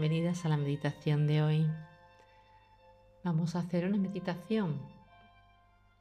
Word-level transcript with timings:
bienvenidas 0.00 0.46
a 0.46 0.48
la 0.48 0.56
meditación 0.56 1.26
de 1.26 1.42
hoy. 1.42 1.70
Vamos 3.22 3.54
a 3.54 3.58
hacer 3.58 3.84
una 3.84 3.98
meditación 3.98 4.80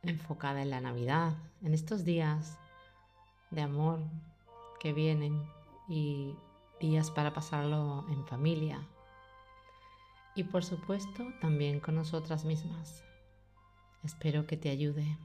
enfocada 0.04 0.62
en 0.62 0.70
la 0.70 0.80
Navidad, 0.80 1.36
en 1.62 1.74
estos 1.74 2.06
días 2.06 2.58
de 3.52 3.62
amor 3.62 4.00
que 4.80 4.94
vienen 4.94 5.44
y 5.90 6.34
días 6.80 7.12
para 7.12 7.34
pasarlo 7.34 8.06
en 8.08 8.26
familia. 8.26 8.88
Y 10.34 10.46
por 10.46 10.64
supuesto 10.64 11.26
también 11.42 11.82
con 11.82 11.96
nosotras 11.96 12.46
mismas. 12.46 13.04
Espero 14.06 14.48
que 14.48 14.56
te 14.56 14.70
ayude. 14.70 15.18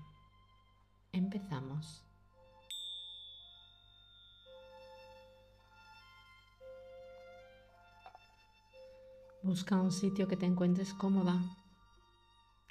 Empezamos. 1.12 2.03
Busca 9.44 9.76
un 9.76 9.92
sitio 9.92 10.26
que 10.26 10.38
te 10.38 10.46
encuentres 10.46 10.94
cómoda, 10.94 11.38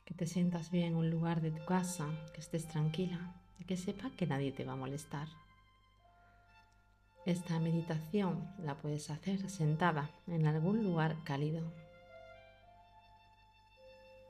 que 0.06 0.16
te 0.16 0.26
sientas 0.26 0.72
bien, 0.72 0.96
un 0.96 1.12
lugar 1.12 1.40
de 1.40 1.52
tu 1.52 1.64
casa, 1.66 2.10
que 2.34 2.42
estés 2.42 2.68
tranquila 2.68 3.36
y 3.60 3.66
que 3.66 3.78
sepa 3.78 4.10
que 4.18 4.26
nadie 4.26 4.52
te 4.52 4.66
va 4.66 4.74
a 4.74 4.76
molestar. 4.76 5.28
Esta 7.28 7.60
meditación 7.60 8.52
la 8.58 8.76
puedes 8.80 9.12
hacer 9.12 9.48
sentada 9.52 10.10
en 10.26 10.48
algún 10.48 10.84
lugar 10.84 11.16
cálido. 11.24 11.62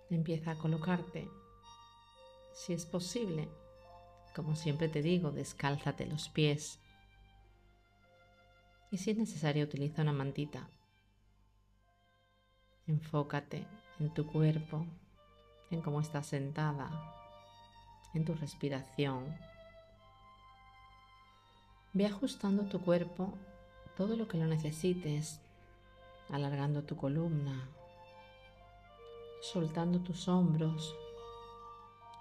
Empieza 0.09 0.51
a 0.51 0.57
colocarte, 0.57 1.29
si 2.53 2.73
es 2.73 2.85
posible, 2.85 3.47
como 4.35 4.57
siempre 4.57 4.89
te 4.89 5.01
digo, 5.01 5.31
descálzate 5.31 6.07
los 6.07 6.27
pies. 6.27 6.77
Y 8.91 8.97
si 8.97 9.11
es 9.11 9.17
necesario, 9.17 9.63
utiliza 9.63 10.01
una 10.01 10.11
mantita 10.11 10.67
Enfócate 12.85 13.65
en 13.99 14.13
tu 14.13 14.27
cuerpo, 14.27 14.85
en 15.71 15.81
cómo 15.81 16.01
estás 16.01 16.27
sentada, 16.27 16.91
en 18.13 18.25
tu 18.25 18.33
respiración. 18.33 19.33
Ve 21.93 22.05
ajustando 22.05 22.65
tu 22.65 22.81
cuerpo 22.81 23.33
todo 23.95 24.17
lo 24.17 24.27
que 24.27 24.37
lo 24.37 24.47
necesites, 24.47 25.39
alargando 26.29 26.83
tu 26.83 26.97
columna, 26.97 27.69
soltando 29.41 30.01
tus 30.01 30.27
hombros, 30.27 30.93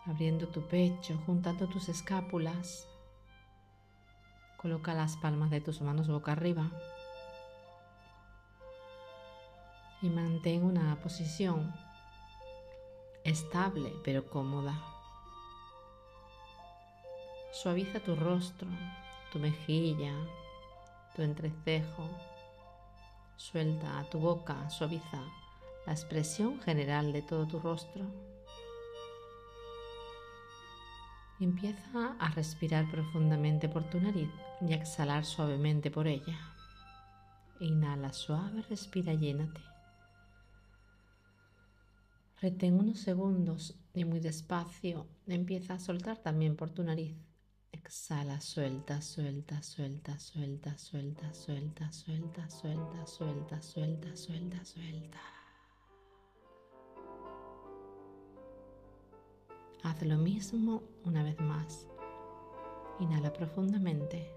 abriendo 0.06 0.46
tu 0.46 0.68
pecho, 0.68 1.20
juntando 1.26 1.66
tus 1.66 1.88
escápulas. 1.88 2.86
Coloca 4.58 4.94
las 4.94 5.16
palmas 5.16 5.50
de 5.50 5.60
tus 5.60 5.80
manos 5.80 6.06
boca 6.06 6.30
arriba 6.30 6.70
y 10.02 10.10
mantén 10.10 10.64
una 10.64 11.00
posición 11.00 11.72
estable 13.24 13.92
pero 14.02 14.26
cómoda. 14.26 14.74
Suaviza 17.52 18.00
tu 18.00 18.16
rostro, 18.16 18.68
tu 19.32 19.38
mejilla, 19.38 20.12
tu 21.14 21.22
entrecejo. 21.22 22.08
Suelta 23.36 24.04
tu 24.10 24.18
boca, 24.18 24.68
suaviza 24.70 25.22
la 25.86 25.92
expresión 25.92 26.60
general 26.60 27.12
de 27.12 27.22
todo 27.22 27.46
tu 27.46 27.60
rostro. 27.60 28.04
Empieza 31.40 32.16
a 32.18 32.28
respirar 32.30 32.90
profundamente 32.90 33.68
por 33.68 33.84
tu 33.84 34.00
nariz 34.00 34.30
y 34.60 34.72
a 34.72 34.76
exhalar 34.76 35.24
suavemente 35.24 35.90
por 35.90 36.06
ella. 36.06 36.38
Inhala 37.60 38.12
suave, 38.12 38.62
respira, 38.62 39.14
llénate. 39.14 39.71
Retén 42.42 42.74
unos 42.74 42.98
segundos 42.98 43.78
y 43.94 44.04
muy 44.04 44.18
despacio 44.18 45.06
empieza 45.28 45.74
a 45.74 45.78
soltar 45.78 46.18
también 46.18 46.56
por 46.56 46.70
tu 46.70 46.82
nariz. 46.82 47.16
Exhala, 47.70 48.40
suelta, 48.40 49.00
suelta, 49.00 49.62
suelta, 49.62 50.18
suelta, 50.18 50.76
suelta, 50.76 51.32
suelta, 51.32 51.92
suelta, 51.92 52.50
suelta, 52.50 53.06
suelta, 53.06 53.62
suelta, 53.62 54.16
suelta, 54.16 54.64
suelta. 54.64 55.20
Haz 59.84 60.02
lo 60.02 60.18
mismo 60.18 60.82
una 61.04 61.22
vez 61.22 61.38
más. 61.38 61.86
Inhala 62.98 63.32
profundamente. 63.32 64.34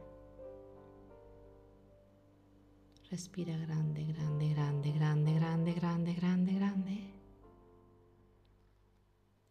Respira 3.10 3.58
grande, 3.58 4.06
grande, 4.06 4.50
grande, 4.50 4.92
grande, 4.92 5.34
grande, 5.34 5.74
grande, 5.74 6.14
grande, 6.14 6.54
grande 6.54 7.15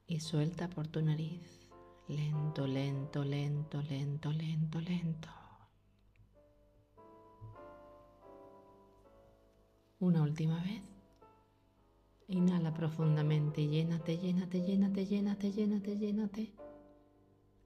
y 0.07 0.21
suelta 0.21 0.69
por 0.69 0.87
tu 0.89 1.03
nariz. 1.03 1.61
Lento, 2.09 2.67
lento, 2.67 3.25
lento, 3.25 3.81
lento, 3.83 4.31
lento, 4.33 4.81
lento. 4.81 5.29
Una 10.01 10.23
última 10.23 10.63
vez. 10.63 10.83
Inhala 12.29 12.73
profundamente, 12.73 13.67
llénate, 13.67 14.19
llénate, 14.19 14.61
llénate, 14.61 15.07
llénate, 15.07 15.53
llénate, 15.53 15.97
llénate. 15.97 16.55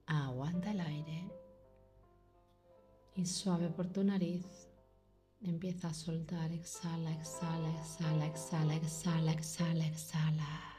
Aguanta 0.05 0.71
el 0.71 0.81
aire. 0.81 1.31
Y 3.15 3.25
suave 3.25 3.69
por 3.69 3.87
tu 3.87 4.03
nariz. 4.03 4.69
Empieza 5.41 5.89
a 5.89 5.93
soltar, 5.93 6.51
exhala, 6.51 7.11
exhala, 7.13 7.69
exhala, 7.79 8.25
exhala, 8.25 8.75
exhala, 8.75 9.31
exhala, 9.31 9.85
exhala. 9.85 10.78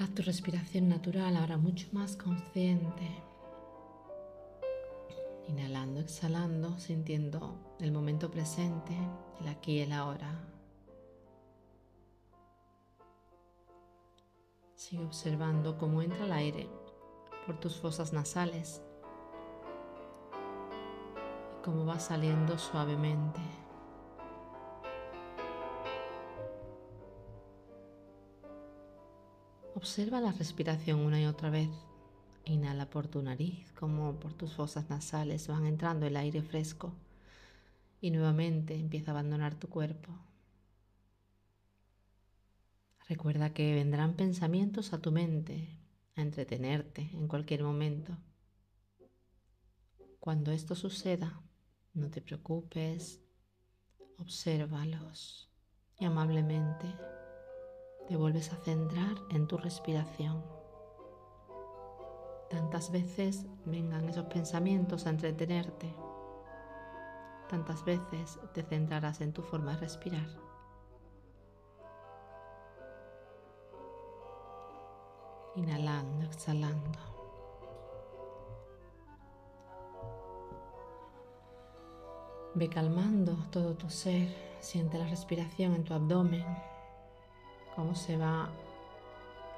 Haz 0.00 0.14
tu 0.14 0.22
respiración 0.22 0.88
natural 0.88 1.36
ahora 1.36 1.58
mucho 1.58 1.86
más 1.92 2.16
consciente. 2.16 3.06
Inhalando, 5.46 6.00
exhalando, 6.00 6.78
sintiendo 6.78 7.74
el 7.80 7.92
momento 7.92 8.30
presente, 8.30 8.96
el 9.42 9.48
aquí 9.48 9.72
y 9.72 9.80
el 9.80 9.92
ahora. 9.92 10.40
Sigue 14.74 15.04
observando 15.04 15.76
cómo 15.76 16.00
entra 16.00 16.24
el 16.24 16.32
aire 16.32 16.66
por 17.44 17.60
tus 17.60 17.78
fosas 17.78 18.14
nasales 18.14 18.80
y 21.58 21.62
cómo 21.62 21.84
va 21.84 22.00
saliendo 22.00 22.56
suavemente. 22.56 23.59
Observa 29.80 30.20
la 30.20 30.30
respiración 30.32 31.00
una 31.00 31.18
y 31.22 31.24
otra 31.24 31.48
vez. 31.48 31.70
Inhala 32.44 32.90
por 32.90 33.08
tu 33.08 33.22
nariz, 33.22 33.72
como 33.72 34.20
por 34.20 34.34
tus 34.34 34.52
fosas 34.52 34.90
nasales 34.90 35.48
van 35.48 35.64
entrando 35.64 36.04
el 36.04 36.18
aire 36.18 36.42
fresco 36.42 36.92
y 37.98 38.10
nuevamente 38.10 38.74
empieza 38.74 39.10
a 39.10 39.14
abandonar 39.14 39.54
tu 39.54 39.70
cuerpo. 39.70 40.12
Recuerda 43.08 43.54
que 43.54 43.72
vendrán 43.72 44.16
pensamientos 44.16 44.92
a 44.92 45.00
tu 45.00 45.12
mente 45.12 45.78
a 46.14 46.20
entretenerte 46.20 47.08
en 47.14 47.26
cualquier 47.26 47.62
momento. 47.62 48.18
Cuando 50.18 50.52
esto 50.52 50.74
suceda, 50.74 51.40
no 51.94 52.10
te 52.10 52.20
preocupes, 52.20 53.22
obsérvalos 54.18 55.48
y 55.98 56.04
amablemente 56.04 56.86
te 58.10 58.16
vuelves 58.16 58.52
a 58.52 58.56
centrar 58.56 59.14
en 59.30 59.46
tu 59.46 59.56
respiración. 59.56 60.42
Tantas 62.48 62.90
veces 62.90 63.46
vengan 63.64 64.08
esos 64.08 64.24
pensamientos 64.24 65.06
a 65.06 65.10
entretenerte, 65.10 65.94
tantas 67.48 67.84
veces 67.84 68.40
te 68.52 68.64
centrarás 68.64 69.20
en 69.20 69.32
tu 69.32 69.42
forma 69.42 69.74
de 69.74 69.82
respirar. 69.82 70.26
Inhalando, 75.54 76.26
exhalando. 76.26 76.98
Ve 82.56 82.68
calmando 82.68 83.36
todo 83.52 83.74
tu 83.74 83.88
ser, 83.88 84.34
siente 84.58 84.98
la 84.98 85.06
respiración 85.06 85.76
en 85.76 85.84
tu 85.84 85.94
abdomen 85.94 86.69
cómo 87.74 87.94
se 87.94 88.16
va 88.16 88.48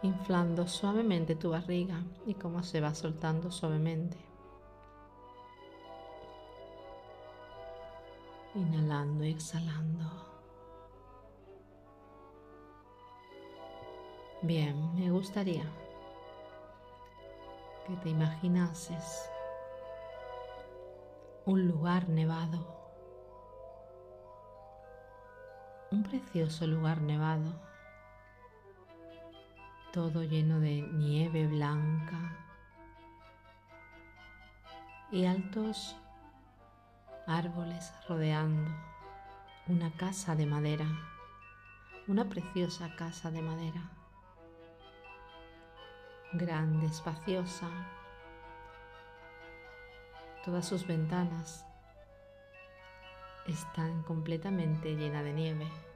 inflando 0.02 0.66
suavemente 0.66 1.36
tu 1.36 1.50
barriga 1.50 2.02
y 2.26 2.34
cómo 2.34 2.62
se 2.62 2.80
va 2.80 2.94
soltando 2.94 3.50
suavemente. 3.50 4.16
Inhalando 8.54 9.24
y 9.24 9.30
exhalando. 9.30 10.04
Bien, 14.42 14.94
me 14.94 15.10
gustaría 15.10 15.64
que 17.86 17.96
te 17.96 18.10
imaginases 18.10 19.30
un 21.46 21.66
lugar 21.66 22.08
nevado 22.08 22.82
un 25.92 26.02
precioso 26.02 26.66
lugar 26.66 27.02
nevado, 27.02 27.52
todo 29.92 30.22
lleno 30.22 30.58
de 30.58 30.80
nieve 30.80 31.46
blanca 31.46 32.18
y 35.10 35.26
altos 35.26 35.94
árboles 37.26 37.92
rodeando 38.08 38.70
una 39.66 39.92
casa 39.92 40.34
de 40.34 40.46
madera, 40.46 40.86
una 42.08 42.26
preciosa 42.26 42.96
casa 42.96 43.30
de 43.30 43.42
madera, 43.42 43.82
grande, 46.32 46.86
espaciosa, 46.86 47.68
todas 50.42 50.66
sus 50.66 50.86
ventanas 50.86 51.66
están 53.46 54.02
completamente 54.04 54.96
llenas 54.96 55.22
de 55.24 55.32
nieve. 55.34 55.91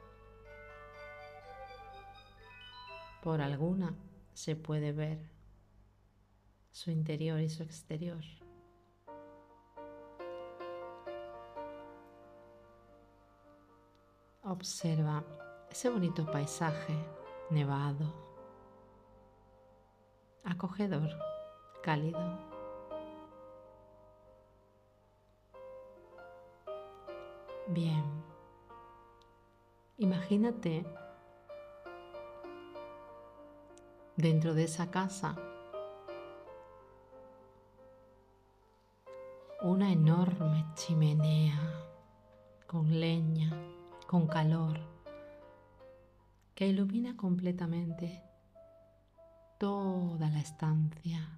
Por 3.27 3.41
alguna 3.41 3.93
se 4.35 4.55
puede 4.55 4.93
ver 4.93 5.19
su 6.71 6.93
interior 6.93 7.41
y 7.41 7.49
su 7.49 7.65
exterior. 7.65 8.23
Observa 14.45 15.25
ese 15.69 15.89
bonito 15.89 16.25
paisaje 16.31 16.95
nevado, 17.51 18.15
acogedor, 20.45 21.11
cálido. 21.83 22.39
Bien. 27.67 28.05
Imagínate 29.99 30.87
dentro 34.17 34.55
de 34.55 34.65
esa 34.65 34.91
casa 34.91 35.37
una 39.63 39.91
enorme 39.91 40.65
chimenea 40.75 41.59
con 42.67 43.01
leña, 43.01 43.51
con 44.07 44.27
calor, 44.27 44.79
que 46.55 46.69
ilumina 46.69 47.17
completamente 47.17 48.23
toda 49.59 50.31
la 50.31 50.41
estancia. 50.41 51.37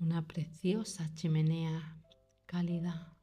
una 0.00 0.26
preciosa 0.26 1.12
chimenea 1.14 2.02
cálida, 2.46 3.14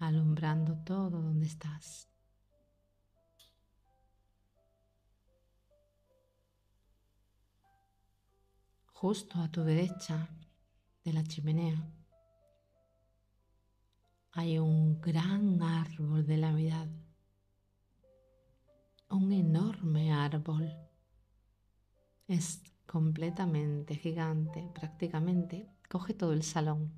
alumbrando 0.00 0.76
todo 0.84 1.22
donde 1.22 1.46
estás. 1.46 2.11
Justo 9.02 9.40
a 9.40 9.50
tu 9.50 9.64
derecha 9.64 10.28
de 11.04 11.12
la 11.12 11.24
chimenea 11.24 11.92
hay 14.30 14.60
un 14.60 15.00
gran 15.00 15.60
árbol 15.60 16.24
de 16.24 16.36
Navidad, 16.36 16.86
un 19.10 19.32
enorme 19.32 20.12
árbol. 20.12 20.72
Es 22.28 22.62
completamente 22.86 23.96
gigante, 23.96 24.70
prácticamente, 24.72 25.68
coge 25.90 26.14
todo 26.14 26.32
el 26.32 26.44
salón. 26.44 26.94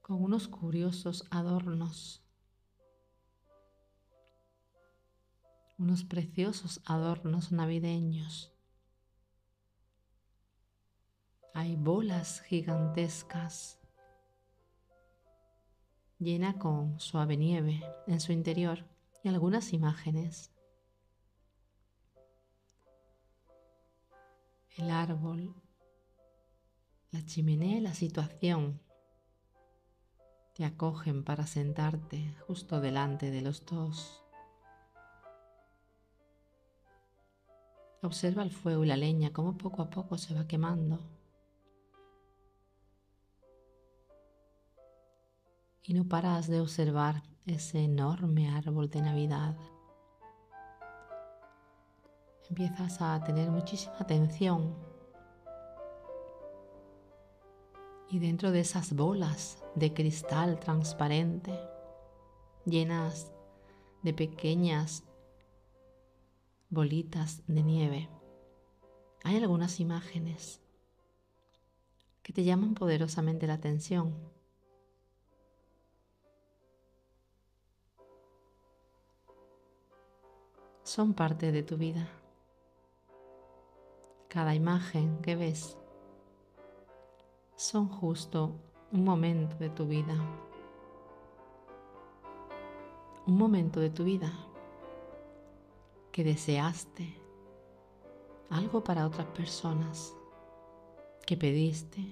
Con 0.00 0.22
unos 0.22 0.46
curiosos 0.46 1.26
adornos, 1.32 2.22
unos 5.78 6.04
preciosos 6.04 6.80
adornos 6.84 7.52
navideños. 7.52 8.52
Hay 11.54 11.76
bolas 11.76 12.40
gigantescas 12.42 13.78
llena 16.18 16.58
con 16.58 16.98
suave 17.00 17.36
nieve 17.36 17.82
en 18.06 18.20
su 18.20 18.32
interior 18.32 18.84
y 19.22 19.28
algunas 19.28 19.72
imágenes. 19.72 20.52
el 24.78 24.90
árbol, 24.90 25.52
la 27.10 27.24
chimenea 27.26 27.80
la 27.80 27.94
situación 27.94 28.80
te 30.54 30.64
acogen 30.64 31.24
para 31.24 31.48
sentarte 31.48 32.36
justo 32.46 32.80
delante 32.80 33.32
de 33.32 33.42
los 33.42 33.66
dos. 33.66 34.22
Observa 38.02 38.42
el 38.42 38.50
fuego 38.50 38.84
y 38.84 38.86
la 38.86 38.96
leña, 38.96 39.32
cómo 39.32 39.56
poco 39.56 39.82
a 39.82 39.90
poco 39.90 40.18
se 40.18 40.34
va 40.34 40.46
quemando. 40.46 41.00
Y 45.82 45.94
no 45.94 46.04
paras 46.04 46.48
de 46.48 46.60
observar 46.60 47.22
ese 47.46 47.82
enorme 47.82 48.50
árbol 48.50 48.90
de 48.90 49.02
Navidad 49.02 49.56
empiezas 52.50 53.00
a 53.00 53.22
tener 53.24 53.50
muchísima 53.50 53.96
atención. 53.98 54.74
Y 58.10 58.18
dentro 58.18 58.50
de 58.50 58.60
esas 58.60 58.94
bolas 58.94 59.62
de 59.74 59.92
cristal 59.92 60.58
transparente, 60.58 61.52
llenas 62.64 63.32
de 64.02 64.14
pequeñas 64.14 65.04
bolitas 66.70 67.42
de 67.46 67.62
nieve, 67.62 68.08
hay 69.24 69.36
algunas 69.36 69.80
imágenes 69.80 70.60
que 72.22 72.32
te 72.32 72.44
llaman 72.44 72.74
poderosamente 72.74 73.46
la 73.46 73.54
atención. 73.54 74.14
Son 80.82 81.14
parte 81.14 81.52
de 81.52 81.62
tu 81.62 81.76
vida 81.76 82.08
cada 84.28 84.54
imagen 84.54 85.18
que 85.22 85.36
ves 85.36 85.78
son 87.56 87.88
justo 87.88 88.54
un 88.92 89.02
momento 89.04 89.56
de 89.56 89.70
tu 89.70 89.86
vida. 89.86 90.14
Un 93.26 93.36
momento 93.36 93.80
de 93.80 93.90
tu 93.90 94.04
vida 94.04 94.32
que 96.18 96.24
deseaste 96.24 97.14
algo 98.50 98.82
para 98.82 99.06
otras 99.06 99.28
personas, 99.28 100.16
que 101.24 101.36
pediste 101.36 102.04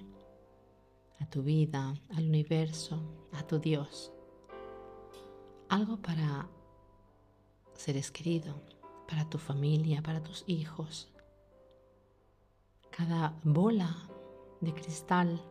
a 1.18 1.28
tu 1.28 1.42
vida, 1.42 1.92
al 2.14 2.28
universo, 2.28 3.02
a 3.32 3.42
tu 3.42 3.58
Dios, 3.58 4.12
algo 5.68 5.96
para 5.96 6.48
seres 7.74 8.12
queridos, 8.12 8.54
para 9.08 9.28
tu 9.28 9.38
familia, 9.38 10.02
para 10.02 10.22
tus 10.22 10.44
hijos, 10.46 11.12
cada 12.92 13.36
bola 13.42 14.08
de 14.60 14.72
cristal 14.72 15.42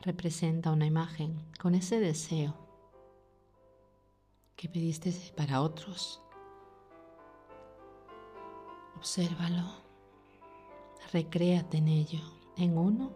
representa 0.00 0.72
una 0.72 0.86
imagen 0.86 1.40
con 1.60 1.76
ese 1.76 2.00
deseo 2.00 2.56
que 4.56 4.68
pediste 4.68 5.14
para 5.36 5.62
otros. 5.62 6.20
Obsérvalo, 9.02 9.64
recréate 11.12 11.78
en 11.78 11.88
ello, 11.88 12.20
en 12.56 12.78
uno 12.78 13.12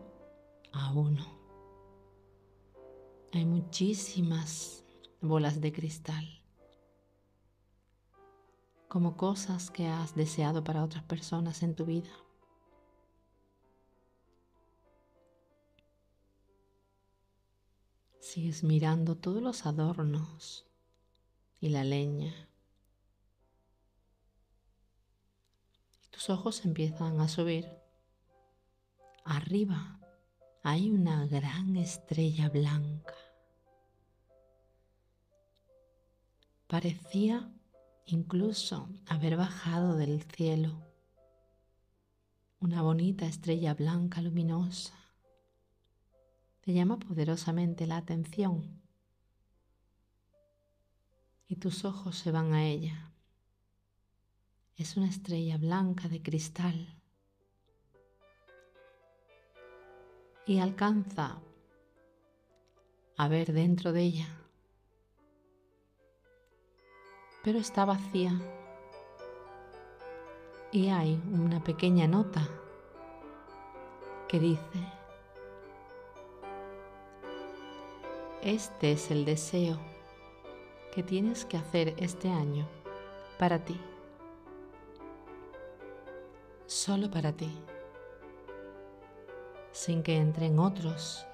a 0.73 0.93
uno. 0.93 1.25
Hay 3.33 3.45
muchísimas 3.45 4.85
bolas 5.21 5.61
de 5.61 5.73
cristal, 5.73 6.43
como 8.88 9.16
cosas 9.16 9.71
que 9.71 9.87
has 9.87 10.16
deseado 10.16 10.64
para 10.64 10.83
otras 10.83 11.05
personas 11.05 11.62
en 11.62 11.76
tu 11.76 11.85
vida. 11.85 12.11
Sigues 18.19 18.64
mirando 18.64 19.16
todos 19.16 19.40
los 19.40 19.66
adornos 19.66 20.66
y 21.61 21.69
la 21.69 21.85
leña. 21.85 22.45
Tus 26.16 26.30
ojos 26.30 26.64
empiezan 26.64 27.20
a 27.20 27.28
subir. 27.28 27.68
Arriba 29.23 30.00
hay 30.62 30.90
una 30.90 31.26
gran 31.26 31.76
estrella 31.76 32.49
blanca. 32.49 33.12
Parecía 36.68 37.52
incluso 38.06 38.88
haber 39.06 39.37
bajado 39.37 39.94
del 39.99 40.23
cielo. 40.23 40.87
Una 42.61 42.80
bonita 42.80 43.26
estrella 43.26 43.75
blanca 43.75 44.23
luminosa 44.23 44.94
te 46.62 46.73
llama 46.73 46.99
poderosamente 46.99 47.87
la 47.87 47.99
atención 47.99 48.80
y 51.46 51.56
tus 51.56 51.85
ojos 51.85 52.16
se 52.16 52.30
van 52.30 52.54
a 52.54 52.64
ella. 52.64 53.12
Es 54.76 54.97
una 54.99 55.09
estrella 55.09 55.56
blanca 55.56 56.06
de 56.09 56.23
cristal. 56.23 56.87
Y 60.45 60.59
alcanza 60.59 61.40
a 63.16 63.28
ver 63.28 63.52
dentro 63.52 63.92
de 63.92 64.02
ella, 64.02 64.28
pero 67.42 67.59
está 67.59 67.85
vacía. 67.87 68.38
Y 70.71 70.88
hay 70.88 71.21
una 71.33 71.64
pequeña 71.64 72.06
nota 72.06 72.47
que 74.28 74.38
dice, 74.38 74.92
este 78.42 78.92
es 78.92 79.11
el 79.11 79.25
deseo 79.25 79.78
que 80.95 81.02
tienes 81.02 81.47
que 81.47 81.56
hacer 81.56 81.95
este 81.97 82.28
año 82.28 82.68
para 83.38 83.64
ti, 83.64 83.80
solo 86.66 87.11
para 87.11 87.32
ti, 87.32 87.50
sin 89.73 90.02
que 90.02 90.16
entren 90.16 90.58
otros, 90.58 91.26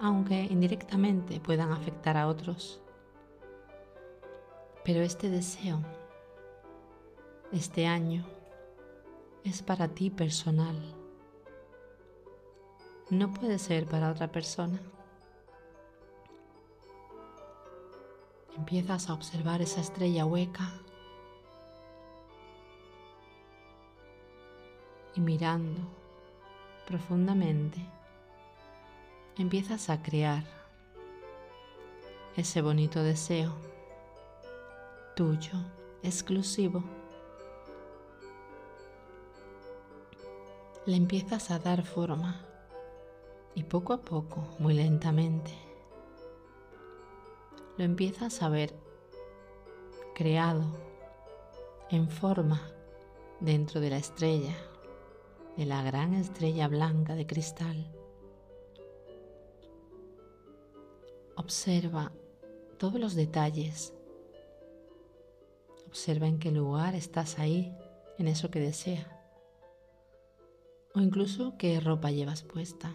aunque 0.00 0.44
indirectamente 0.44 1.40
puedan 1.40 1.72
afectar 1.72 2.16
a 2.16 2.26
otros. 2.26 2.80
Pero 4.84 5.00
este 5.02 5.30
deseo, 5.30 5.80
este 7.52 7.86
año, 7.86 8.24
es 9.44 9.62
para 9.62 9.88
ti 9.88 10.10
personal. 10.10 10.76
No 13.10 13.32
puede 13.32 13.58
ser 13.58 13.86
para 13.86 14.10
otra 14.10 14.30
persona. 14.32 14.80
Empiezas 18.56 19.08
a 19.08 19.14
observar 19.14 19.62
esa 19.62 19.80
estrella 19.80 20.26
hueca 20.26 20.72
y 25.18 25.20
mirando 25.20 25.80
profundamente 26.86 27.84
empiezas 29.36 29.90
a 29.90 30.00
crear 30.00 30.44
ese 32.36 32.62
bonito 32.62 33.02
deseo 33.02 33.52
tuyo, 35.16 35.54
exclusivo. 36.04 36.84
Le 40.86 40.94
empiezas 40.94 41.50
a 41.50 41.58
dar 41.58 41.84
forma 41.84 42.40
y 43.56 43.64
poco 43.64 43.94
a 43.94 44.02
poco, 44.02 44.46
muy 44.60 44.74
lentamente, 44.74 45.50
lo 47.76 47.82
empiezas 47.82 48.40
a 48.40 48.48
ver 48.48 48.72
creado 50.14 50.64
en 51.90 52.08
forma 52.08 52.60
dentro 53.40 53.80
de 53.80 53.90
la 53.90 53.96
estrella, 53.96 54.54
de 55.58 55.66
la 55.66 55.82
gran 55.82 56.14
estrella 56.14 56.68
blanca 56.68 57.16
de 57.16 57.26
cristal. 57.26 57.92
Observa 61.34 62.12
todos 62.78 63.00
los 63.00 63.16
detalles. 63.16 63.92
Observa 65.88 66.28
en 66.28 66.38
qué 66.38 66.52
lugar 66.52 66.94
estás 66.94 67.40
ahí, 67.40 67.76
en 68.18 68.28
eso 68.28 68.52
que 68.52 68.60
desea. 68.60 69.20
O 70.94 71.00
incluso 71.00 71.56
qué 71.58 71.80
ropa 71.80 72.12
llevas 72.12 72.44
puesta. 72.44 72.94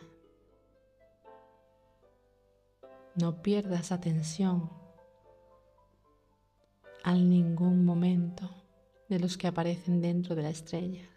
No 3.15 3.41
pierdas 3.41 3.91
atención 3.91 4.71
al 7.03 7.29
ningún 7.29 7.83
momento 7.83 8.49
de 9.09 9.19
los 9.19 9.37
que 9.37 9.47
aparecen 9.47 10.01
dentro 10.01 10.33
de 10.33 10.43
la 10.43 10.49
estrella. 10.49 11.12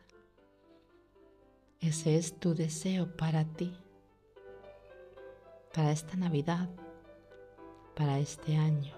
Ese 1.80 2.16
es 2.16 2.38
tu 2.38 2.54
deseo 2.54 3.16
para 3.16 3.44
ti, 3.44 3.76
para 5.72 5.92
esta 5.92 6.16
Navidad, 6.16 6.68
para 7.94 8.18
este 8.18 8.56
año. 8.56 8.94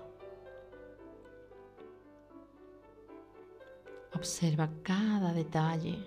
Observa 4.15 4.71
cada 4.83 5.33
detalle, 5.33 5.99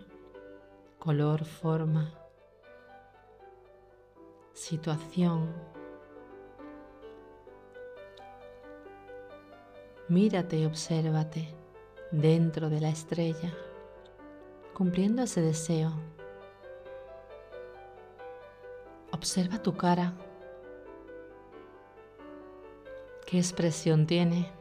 color, 0.99 1.45
forma, 1.45 2.13
situación 4.53 5.53
Mírate 10.11 10.57
y 10.57 10.65
obsérvate 10.65 11.47
dentro 12.11 12.69
de 12.69 12.81
la 12.81 12.89
estrella, 12.89 13.53
cumpliendo 14.73 15.23
ese 15.23 15.39
deseo. 15.39 15.93
Observa 19.21 19.61
tu 19.61 19.77
cara. 19.77 20.13
¿Qué 23.27 23.37
expresión 23.37 24.07
tiene? 24.07 24.51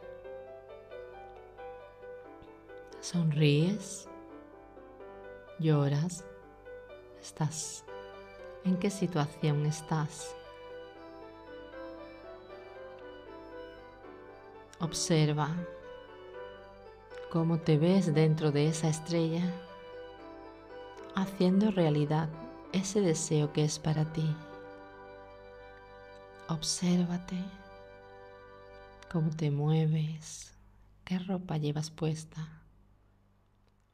¿Sonríes? 3.01 4.07
¿Lloras? 5.59 6.27
¿Estás? 7.23 7.87
¿En 8.63 8.77
qué 8.77 8.91
situación 8.91 9.65
estás? 9.65 10.37
Observa 14.79 15.57
cómo 17.33 17.61
te 17.61 17.79
ves 17.79 18.13
dentro 18.13 18.53
de 18.53 18.69
esa 18.69 18.91
estrella, 18.91 19.55
haciendo 21.15 21.71
realidad 21.71 22.29
ese 22.75 23.01
deseo 23.01 23.55
que 23.55 23.65
es 23.65 23.79
para 23.79 24.05
ti. 24.13 24.37
Obsérvate 26.51 27.37
cómo 29.11 29.31
te 29.31 29.51
mueves, 29.51 30.53
qué 31.05 31.19
ropa 31.19 31.57
llevas 31.57 31.91
puesta, 31.91 32.63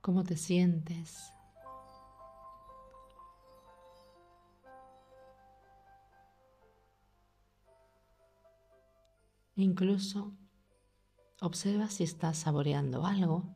cómo 0.01 0.25
te 0.25 0.37
sientes. 0.37 1.33
Incluso 9.55 10.33
Observa 11.43 11.91
si 11.91 12.03
estás 12.03 12.39
saboreando 12.39 13.05
algo. 13.05 13.56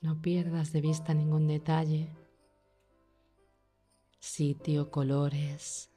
No 0.00 0.20
pierdas 0.20 0.72
de 0.72 0.80
vista 0.80 1.14
ningún 1.14 1.48
detalle, 1.48 2.10
sitio, 4.20 4.90
colores, 4.90 5.90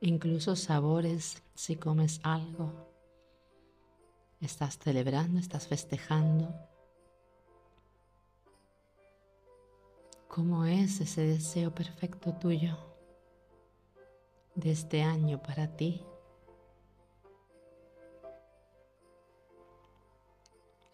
incluso 0.00 0.56
sabores 0.56 1.42
si 1.54 1.76
comes 1.76 2.20
algo. 2.22 2.88
Estás 4.40 4.78
celebrando, 4.78 5.38
estás 5.38 5.66
festejando. 5.66 6.54
¿Cómo 10.28 10.64
es 10.66 11.00
ese 11.00 11.22
deseo 11.22 11.74
perfecto 11.74 12.34
tuyo 12.34 12.76
de 14.54 14.70
este 14.72 15.02
año 15.02 15.42
para 15.42 15.76
ti? 15.76 16.04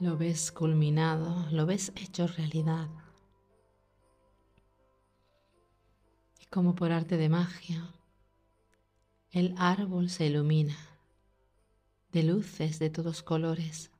Lo 0.01 0.17
ves 0.17 0.51
culminado, 0.51 1.49
lo 1.53 1.67
ves 1.67 1.93
hecho 1.95 2.27
realidad. 2.27 2.89
Y 6.41 6.47
como 6.47 6.75
por 6.75 6.91
arte 6.91 7.17
de 7.17 7.29
magia, 7.29 7.95
el 9.31 9.55
árbol 9.57 10.11
se 10.11 10.27
ilumina 10.27 10.77
de 12.11 12.25
luces 12.25 12.81
de 12.81 12.91
todos 12.91 13.23
colores. 13.23 13.93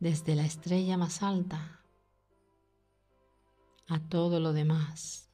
Desde 0.00 0.34
la 0.34 0.44
estrella 0.44 0.96
más 0.96 1.22
alta 1.22 1.80
a 3.86 4.00
todo 4.00 4.40
lo 4.40 4.52
demás, 4.52 5.30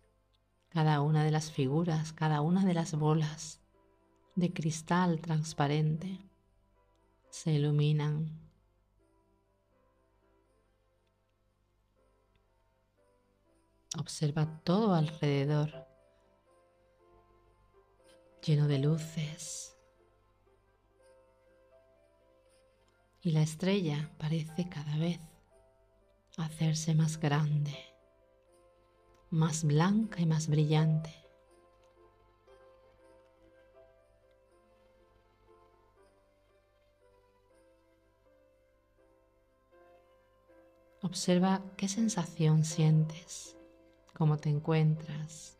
cada 0.68 1.00
una 1.00 1.25
de 1.25 1.30
las 1.30 1.50
figuras, 1.50 2.12
cada 2.12 2.42
una 2.42 2.66
de 2.66 2.75
las 2.75 2.95
bolas 2.95 3.62
de 4.37 4.52
cristal 4.52 5.21
transparente 5.23 6.27
se 7.30 7.52
iluminan. 7.52 8.28
Observa 13.99 14.61
todo 14.64 14.94
alrededor, 14.94 15.87
lleno 18.42 18.68
de 18.68 18.78
luces. 18.78 19.78
y 23.28 23.32
la 23.32 23.42
estrella 23.42 24.11
parece 24.18 24.70
cada 24.70 24.97
vez 24.97 25.20
hacerse 26.38 26.94
más 26.94 27.18
grande, 27.18 27.76
más 29.30 29.64
blanca 29.64 30.20
y 30.20 30.25
más 30.26 30.49
brillante. 30.49 31.27
Observa 41.02 41.62
qué 41.76 41.87
sensación 41.87 42.64
sientes, 42.64 43.57
cómo 44.14 44.37
te 44.37 44.49
encuentras, 44.49 45.57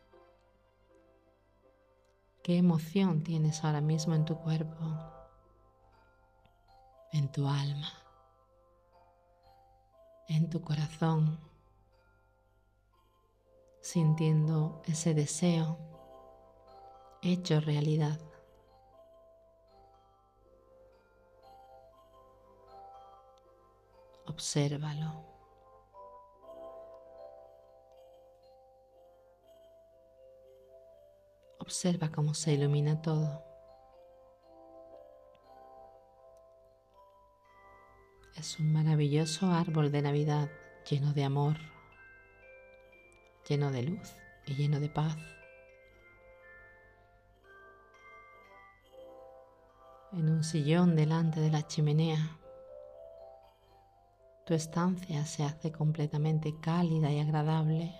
qué 2.43 2.57
emoción 2.57 3.23
tienes 3.23 3.63
ahora 3.63 3.79
mismo 3.79 4.15
en 4.15 4.25
tu 4.25 4.37
cuerpo, 4.37 4.83
en 7.13 7.31
tu 7.31 7.47
alma, 7.47 7.93
en 10.27 10.49
tu 10.49 10.61
corazón, 10.61 11.39
sintiendo 13.81 14.81
ese 14.85 15.13
deseo 15.13 15.77
hecho 17.21 17.61
realidad. 17.61 18.19
Obsérvalo. 24.39 25.25
Observa 31.59 32.09
cómo 32.09 32.33
se 32.33 32.53
ilumina 32.53 33.01
todo. 33.01 33.43
Es 38.37 38.57
un 38.61 38.71
maravilloso 38.71 39.47
árbol 39.47 39.91
de 39.91 40.03
Navidad 40.03 40.49
lleno 40.89 41.11
de 41.11 41.25
amor, 41.25 41.57
lleno 43.45 43.71
de 43.71 43.83
luz 43.83 44.15
y 44.45 44.55
lleno 44.55 44.79
de 44.79 44.87
paz. 44.87 45.17
En 50.13 50.29
un 50.29 50.45
sillón 50.45 50.95
delante 50.95 51.41
de 51.41 51.51
la 51.51 51.67
chimenea, 51.67 52.38
tu 54.49 54.55
estancia 54.55 55.27
se 55.27 55.43
hace 55.43 55.71
completamente 55.71 56.55
cálida 56.59 57.11
y 57.11 57.19
agradable. 57.19 57.93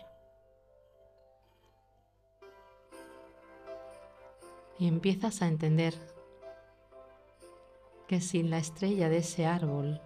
y 4.80 4.88
empiezas 4.88 5.42
a 5.42 5.48
entender 5.48 5.94
que 8.08 8.22
sin 8.22 8.50
la 8.50 8.58
estrella 8.60 9.10
de 9.10 9.18
ese 9.18 9.46
árbol 9.46 10.02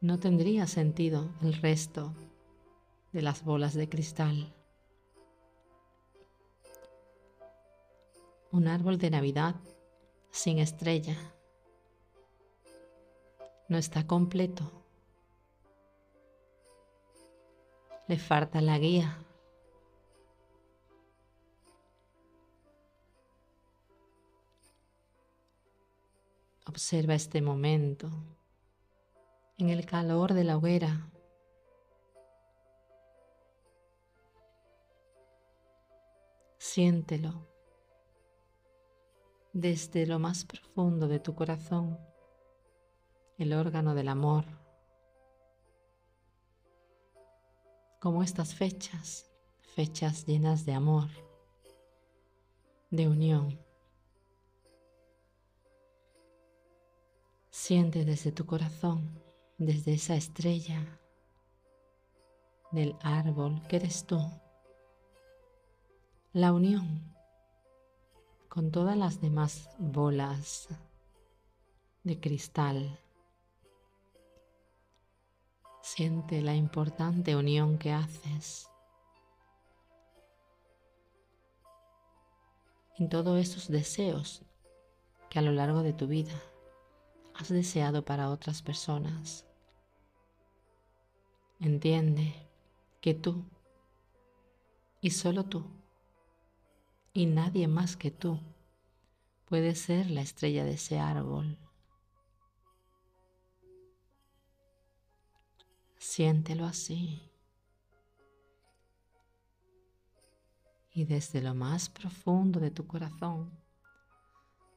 no 0.00 0.18
tendría 0.18 0.66
sentido 0.66 1.30
el 1.42 1.54
resto 1.54 2.12
de 3.12 3.22
las 3.22 3.44
bolas 3.44 3.72
de 3.72 3.88
cristal. 3.88 4.52
Un 8.50 8.66
árbol 8.66 8.98
de 8.98 9.10
Navidad 9.10 9.54
sin 10.32 10.58
estrella 10.58 11.16
no 13.72 13.78
está 13.78 14.06
completo. 14.06 14.70
Le 18.06 18.18
falta 18.18 18.60
la 18.60 18.78
guía 18.78 19.18
Observa 26.66 27.14
este 27.14 27.42
momento 27.42 28.08
en 29.58 29.68
el 29.68 29.84
calor 29.84 30.32
de 30.32 30.44
la 30.44 30.56
hoguera. 30.56 31.10
Siéntelo 36.58 37.46
desde 39.52 40.06
lo 40.06 40.18
más 40.18 40.46
profundo 40.46 41.08
de 41.08 41.20
tu 41.20 41.34
corazón, 41.34 41.98
el 43.42 43.52
órgano 43.52 43.94
del 43.94 44.08
amor, 44.08 44.44
como 48.00 48.22
estas 48.22 48.54
fechas, 48.54 49.30
fechas 49.74 50.26
llenas 50.26 50.64
de 50.64 50.74
amor, 50.74 51.08
de 52.90 53.08
unión. 53.08 53.58
Siente 57.50 58.04
desde 58.04 58.32
tu 58.32 58.46
corazón, 58.46 59.20
desde 59.58 59.94
esa 59.94 60.14
estrella 60.14 61.00
del 62.70 62.96
árbol 63.02 63.60
que 63.68 63.76
eres 63.76 64.06
tú, 64.06 64.20
la 66.32 66.52
unión 66.52 67.12
con 68.48 68.70
todas 68.70 68.96
las 68.96 69.20
demás 69.20 69.68
bolas 69.78 70.68
de 72.04 72.18
cristal. 72.20 72.98
Siente 75.82 76.40
la 76.42 76.54
importante 76.54 77.34
unión 77.34 77.76
que 77.76 77.92
haces 77.92 78.70
en 82.98 83.08
todos 83.08 83.38
esos 83.40 83.68
deseos 83.68 84.42
que 85.28 85.40
a 85.40 85.42
lo 85.42 85.50
largo 85.50 85.82
de 85.82 85.92
tu 85.92 86.06
vida 86.06 86.40
has 87.34 87.48
deseado 87.48 88.04
para 88.04 88.30
otras 88.30 88.62
personas. 88.62 89.44
Entiende 91.58 92.32
que 93.00 93.14
tú 93.14 93.44
y 95.00 95.10
solo 95.10 95.44
tú 95.44 95.64
y 97.12 97.26
nadie 97.26 97.66
más 97.66 97.96
que 97.96 98.12
tú 98.12 98.38
puede 99.46 99.74
ser 99.74 100.10
la 100.10 100.22
estrella 100.22 100.64
de 100.64 100.74
ese 100.74 101.00
árbol. 101.00 101.58
Siéntelo 106.02 106.66
así. 106.66 107.22
Y 110.92 111.04
desde 111.04 111.40
lo 111.40 111.54
más 111.54 111.88
profundo 111.88 112.60
de 112.60 112.70
tu 112.70 112.86
corazón, 112.86 113.62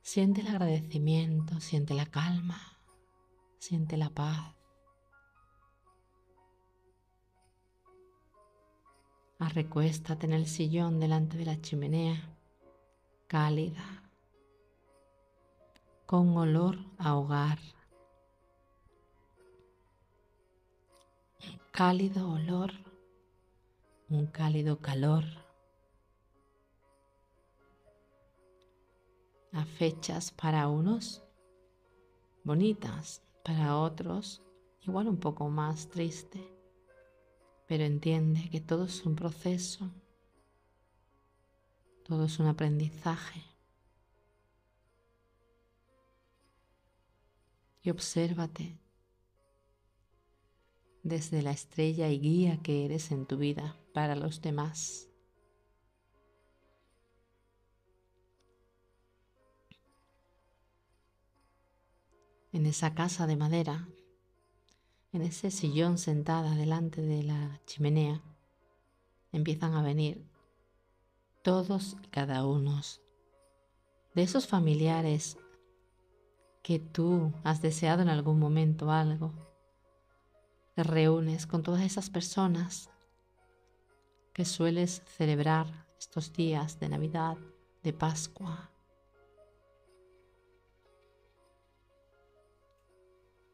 Siente 0.06 0.42
el 0.42 0.48
agradecimiento, 0.50 1.60
siente 1.60 1.96
la 1.96 2.06
calma, 2.06 2.78
siente 3.58 3.98
la 3.98 4.12
paz. 4.12 4.54
Arrecuéstate 9.40 10.28
en 10.28 10.34
el 10.34 10.46
sillón 10.46 11.00
delante 11.00 11.38
de 11.38 11.46
la 11.46 11.60
chimenea, 11.60 12.38
cálida, 13.26 14.04
con 16.06 16.38
olor 16.38 16.78
a 17.00 17.16
hogar. 17.16 17.58
Cálido 21.76 22.32
olor, 22.32 22.72
un 24.08 24.28
cálido 24.28 24.80
calor 24.80 25.26
a 29.52 29.66
fechas 29.66 30.32
para 30.32 30.70
unos 30.70 31.22
bonitas, 32.46 33.22
para 33.44 33.78
otros 33.78 34.42
igual 34.84 35.10
un 35.10 35.18
poco 35.18 35.50
más 35.50 35.90
triste, 35.90 36.40
pero 37.68 37.84
entiende 37.84 38.50
que 38.50 38.62
todo 38.62 38.86
es 38.86 39.06
un 39.06 39.18
proceso, 39.18 39.92
todo 42.06 42.24
es 42.24 42.40
un 42.40 42.48
aprendizaje. 42.48 43.44
Y 47.84 47.90
obsérvate 47.90 48.85
desde 51.06 51.42
la 51.42 51.52
estrella 51.52 52.10
y 52.10 52.20
guía 52.20 52.60
que 52.62 52.84
eres 52.84 53.12
en 53.12 53.26
tu 53.26 53.38
vida 53.38 53.78
para 53.94 54.16
los 54.16 54.42
demás. 54.42 55.08
en 62.56 62.66
esa 62.66 62.94
casa 62.96 63.28
de 63.28 63.36
madera, 63.36 63.90
en 65.12 65.22
ese 65.22 65.52
sillón 65.52 65.98
sentada 65.98 66.56
delante 66.56 67.02
de 67.02 67.22
la 67.22 67.60
chimenea, 67.66 68.22
empiezan 69.34 69.74
a 69.74 69.84
venir 69.84 70.26
todos 71.44 71.98
y 72.02 72.08
cada 72.08 72.46
uno 72.48 72.80
de 74.14 74.24
esos 74.24 74.48
familiares 74.48 75.38
que 76.64 76.80
tú 76.80 77.34
has 77.44 77.62
deseado 77.62 78.02
en 78.02 78.08
algún 78.08 78.40
momento 78.40 78.90
algo. 78.90 79.45
Te 80.76 80.84
reúnes 80.84 81.48
con 81.48 81.64
todas 81.64 81.82
esas 81.82 82.10
personas 82.10 82.92
que 84.34 84.46
sueles 84.46 85.02
celebrar 85.18 85.88
estos 85.98 86.34
días 86.34 86.80
de 86.80 86.90
Navidad, 86.90 87.38
de 87.82 87.94
Pascua, 87.94 88.70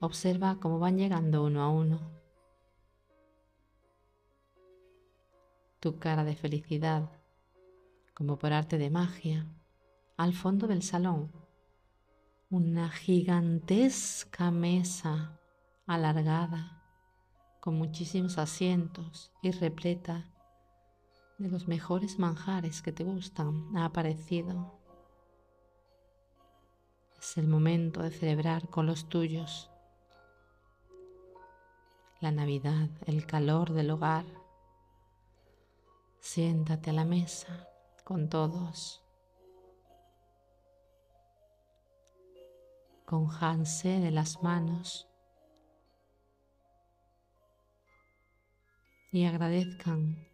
Observa 0.03 0.57
cómo 0.59 0.79
van 0.79 0.97
llegando 0.97 1.43
uno 1.43 1.61
a 1.61 1.69
uno. 1.69 1.99
Tu 5.79 5.99
cara 5.99 6.23
de 6.23 6.35
felicidad, 6.35 7.07
como 8.15 8.39
por 8.39 8.51
arte 8.51 8.79
de 8.79 8.89
magia, 8.89 9.45
al 10.17 10.33
fondo 10.33 10.65
del 10.65 10.81
salón. 10.81 11.31
Una 12.49 12.89
gigantesca 12.89 14.49
mesa 14.49 15.39
alargada, 15.85 16.80
con 17.61 17.75
muchísimos 17.75 18.37
asientos 18.37 19.31
y 19.41 19.51
repleta 19.51 20.27
de 21.37 21.47
los 21.47 21.67
mejores 21.67 22.19
manjares 22.19 22.81
que 22.81 22.91
te 22.91 23.03
gustan, 23.03 23.77
ha 23.77 23.85
aparecido. 23.85 24.77
Es 27.19 27.37
el 27.37 27.47
momento 27.47 28.01
de 28.01 28.11
celebrar 28.11 28.67
con 28.67 28.87
los 28.87 29.07
tuyos 29.07 29.71
la 32.21 32.31
Navidad, 32.31 32.89
el 33.07 33.25
calor 33.25 33.73
del 33.73 33.89
hogar. 33.89 34.25
Siéntate 36.19 36.91
a 36.91 36.93
la 36.93 37.03
mesa 37.03 37.67
con 38.03 38.29
todos. 38.29 39.03
Con 43.05 43.27
Hanse 43.29 43.99
de 43.99 44.11
las 44.11 44.43
manos. 44.43 45.10
Y 49.13 49.25
agradezcan 49.25 50.25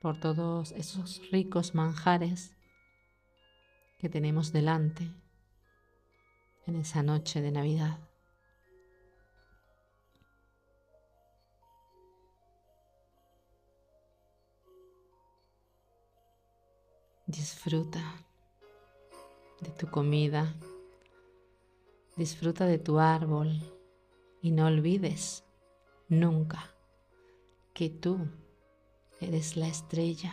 por 0.00 0.18
todos 0.18 0.72
esos 0.72 1.20
ricos 1.30 1.74
manjares 1.74 2.56
que 3.98 4.08
tenemos 4.08 4.52
delante 4.52 5.12
en 6.66 6.76
esa 6.76 7.02
noche 7.02 7.42
de 7.42 7.52
Navidad. 7.52 7.98
Disfruta 17.26 18.00
de 19.60 19.70
tu 19.72 19.90
comida, 19.90 20.54
disfruta 22.16 22.64
de 22.64 22.78
tu 22.78 22.98
árbol 22.98 23.60
y 24.40 24.52
no 24.52 24.68
olvides 24.68 25.44
nunca 26.08 26.77
que 27.78 27.90
tú 27.90 28.18
eres 29.20 29.56
la 29.56 29.68
estrella. 29.68 30.32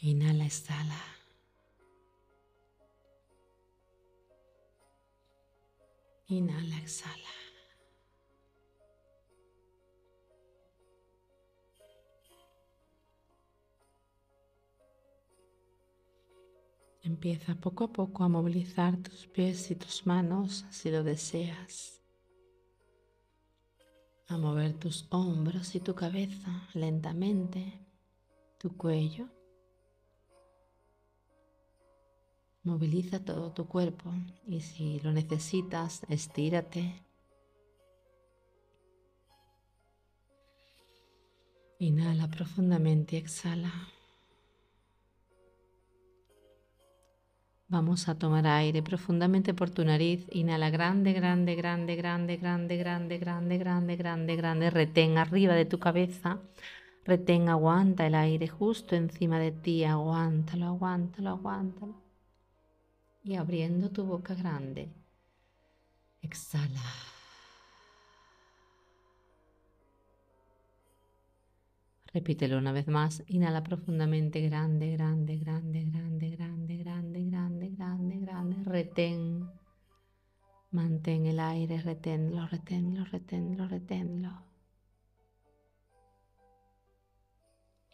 Inhala, 0.00 0.46
exhala. 0.46 1.15
Inhala, 6.28 6.76
exhala. 6.78 7.36
Empieza 17.02 17.54
poco 17.54 17.84
a 17.84 17.92
poco 17.92 18.24
a 18.24 18.28
movilizar 18.28 18.96
tus 18.96 19.28
pies 19.28 19.70
y 19.70 19.76
tus 19.76 20.04
manos 20.06 20.66
si 20.70 20.90
lo 20.90 21.04
deseas. 21.04 22.02
A 24.26 24.36
mover 24.36 24.74
tus 24.74 25.06
hombros 25.10 25.76
y 25.76 25.80
tu 25.80 25.94
cabeza 25.94 26.68
lentamente, 26.74 27.86
tu 28.58 28.76
cuello 28.76 29.35
Moviliza 32.66 33.24
todo 33.24 33.52
tu 33.52 33.68
cuerpo 33.68 34.12
y 34.44 34.60
si 34.60 34.98
lo 34.98 35.12
necesitas, 35.12 36.02
estírate. 36.08 37.00
Inhala 41.78 42.26
profundamente 42.26 43.14
y 43.14 43.18
exhala. 43.20 43.72
Vamos 47.68 48.08
a 48.08 48.18
tomar 48.18 48.48
aire 48.48 48.82
profundamente 48.82 49.54
por 49.54 49.70
tu 49.70 49.84
nariz. 49.84 50.26
Inhala 50.32 50.68
grande, 50.70 51.12
grande, 51.12 51.54
grande, 51.54 51.94
grande, 51.94 52.36
grande, 52.36 52.76
grande, 52.78 53.18
grande, 53.18 53.58
grande, 53.58 53.96
grande, 53.96 54.36
grande. 54.36 54.70
Retén 54.70 55.18
arriba 55.18 55.54
de 55.54 55.66
tu 55.66 55.78
cabeza. 55.78 56.40
Retén, 57.04 57.48
aguanta 57.48 58.08
el 58.08 58.16
aire 58.16 58.48
justo 58.48 58.96
encima 58.96 59.38
de 59.38 59.52
ti. 59.52 59.84
Aguántalo, 59.84 60.66
aguántalo, 60.66 61.30
aguántalo 61.30 62.05
y 63.26 63.34
abriendo 63.34 63.90
tu 63.90 64.04
boca 64.04 64.34
grande, 64.34 64.88
exhala. 66.22 66.80
Repítelo 72.14 72.56
una 72.56 72.72
vez 72.72 72.86
más. 72.86 73.24
Inhala 73.26 73.62
profundamente, 73.64 74.40
grande, 74.40 74.92
grande, 74.92 75.38
grande, 75.38 75.84
grande, 75.86 76.30
grande, 76.30 76.76
grande, 76.76 77.24
grande, 77.24 77.70
grande, 77.70 78.18
grande. 78.20 78.56
Retén. 78.64 79.50
Mantén 80.70 81.26
el 81.26 81.40
aire, 81.40 81.82
reténlo, 81.82 82.46
reténlo, 82.46 83.04
reténlo, 83.04 83.66
reténlo. 83.66 84.30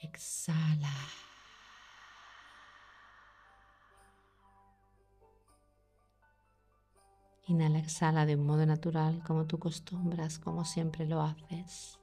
Exhala. 0.02 1.31
Inhala, 7.52 7.80
exhala 7.80 8.24
de 8.24 8.34
un 8.34 8.46
modo 8.46 8.64
natural, 8.64 9.22
como 9.26 9.44
tú 9.44 9.58
costumbras, 9.58 10.38
como 10.38 10.64
siempre 10.64 11.04
lo 11.04 11.20
haces. 11.20 11.98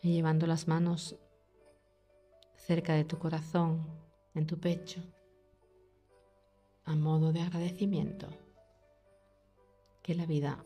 Y 0.00 0.14
llevando 0.14 0.46
las 0.46 0.68
manos 0.68 1.16
cerca 2.54 2.94
de 2.94 3.04
tu 3.04 3.18
corazón, 3.18 3.86
en 4.34 4.46
tu 4.46 4.58
pecho, 4.58 5.02
a 6.86 6.94
modo 6.94 7.30
de 7.34 7.42
agradecimiento, 7.42 8.28
que 10.02 10.14
la 10.14 10.24
vida 10.24 10.64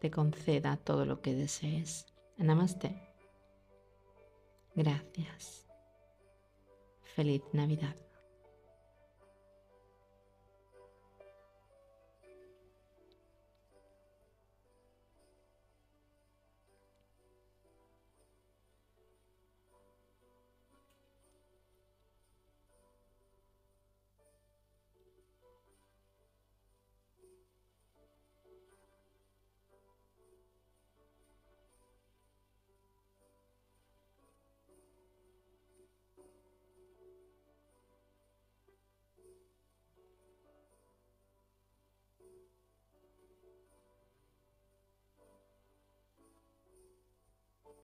te 0.00 0.10
conceda 0.10 0.76
todo 0.78 1.04
lo 1.04 1.20
que 1.20 1.32
desees. 1.32 2.06
Namaste. 2.38 3.00
Gracias. 4.74 5.64
Feliz 7.14 7.44
Navidad. 7.52 8.05